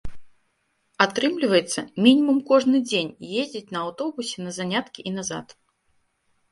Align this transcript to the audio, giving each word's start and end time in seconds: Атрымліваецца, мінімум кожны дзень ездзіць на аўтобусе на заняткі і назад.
Атрымліваецца, 1.05 1.79
мінімум 2.05 2.39
кожны 2.49 2.77
дзень 2.89 3.15
ездзіць 3.43 3.73
на 3.77 3.85
аўтобусе 3.87 4.37
на 4.49 4.59
заняткі 4.59 5.01
і 5.11 5.19
назад. 5.21 5.47